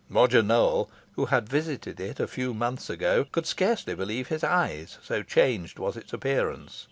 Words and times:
Roger 0.09 0.41
Nowell, 0.41 0.89
who 1.11 1.25
had 1.27 1.47
visited 1.47 1.99
it 1.99 2.19
a 2.19 2.27
few 2.27 2.55
months 2.55 2.89
ago, 2.89 3.23
could 3.31 3.45
scarcely 3.45 3.93
believe 3.93 4.29
his 4.29 4.43
eyes, 4.43 4.97
so 5.03 5.21
changed 5.21 5.77
was 5.77 5.95
its 5.95 6.11
appearance. 6.11 6.79